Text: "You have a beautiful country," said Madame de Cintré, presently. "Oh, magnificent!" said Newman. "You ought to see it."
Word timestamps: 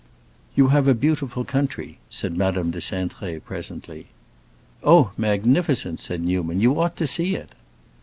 "You 0.55 0.69
have 0.69 0.87
a 0.87 0.95
beautiful 0.95 1.43
country," 1.45 1.99
said 2.09 2.35
Madame 2.35 2.71
de 2.71 2.79
Cintré, 2.79 3.39
presently. 3.43 4.07
"Oh, 4.83 5.11
magnificent!" 5.15 5.99
said 5.99 6.23
Newman. 6.23 6.59
"You 6.59 6.79
ought 6.81 6.95
to 6.97 7.05
see 7.05 7.35
it." 7.35 7.51